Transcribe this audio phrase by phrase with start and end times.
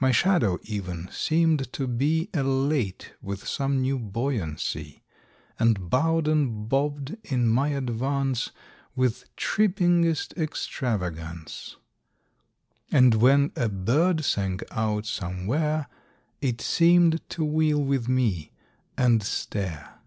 [0.00, 5.02] My shadow even seemed to be Elate with some new buoyancy,
[5.58, 8.52] And bowed and bobbed in my advance
[8.96, 11.76] With trippingest extravagance,
[12.90, 15.88] And when a bird sang out somewhere,
[16.40, 18.52] It seemed to wheel with me,
[18.96, 20.00] and stare.